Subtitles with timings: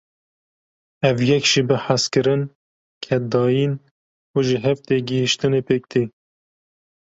[1.09, 2.43] Ev yek jî bi hezkirin,
[3.03, 3.73] keddayîn
[4.35, 6.03] û jihevtêgihaştinê pêk tê.